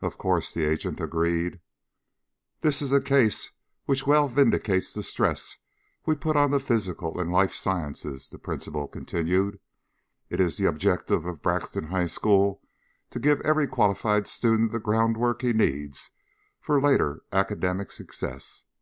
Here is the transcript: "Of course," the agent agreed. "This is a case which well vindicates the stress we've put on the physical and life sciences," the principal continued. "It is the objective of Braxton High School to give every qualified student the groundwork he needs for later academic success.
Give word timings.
"Of 0.00 0.16
course," 0.16 0.54
the 0.54 0.64
agent 0.64 0.98
agreed. 0.98 1.60
"This 2.62 2.80
is 2.80 2.92
a 2.94 3.02
case 3.02 3.50
which 3.84 4.06
well 4.06 4.26
vindicates 4.26 4.94
the 4.94 5.02
stress 5.02 5.58
we've 6.06 6.18
put 6.18 6.34
on 6.34 6.50
the 6.50 6.58
physical 6.58 7.20
and 7.20 7.30
life 7.30 7.52
sciences," 7.54 8.30
the 8.30 8.38
principal 8.38 8.88
continued. 8.88 9.60
"It 10.30 10.40
is 10.40 10.56
the 10.56 10.64
objective 10.64 11.26
of 11.26 11.42
Braxton 11.42 11.88
High 11.88 12.06
School 12.06 12.62
to 13.10 13.20
give 13.20 13.42
every 13.42 13.66
qualified 13.66 14.26
student 14.26 14.72
the 14.72 14.80
groundwork 14.80 15.42
he 15.42 15.52
needs 15.52 16.10
for 16.58 16.80
later 16.80 17.22
academic 17.32 17.90
success. 17.90 18.64